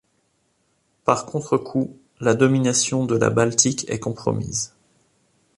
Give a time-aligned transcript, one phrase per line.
[1.05, 4.73] Par contre-coup, la domination de la Baltique est compromise.